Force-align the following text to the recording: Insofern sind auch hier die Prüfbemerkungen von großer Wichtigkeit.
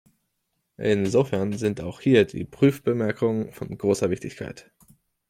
Insofern 0.79 1.53
sind 1.53 1.79
auch 1.79 2.01
hier 2.01 2.25
die 2.25 2.43
Prüfbemerkungen 2.43 3.51
von 3.53 3.77
großer 3.77 4.09
Wichtigkeit. 4.09 4.71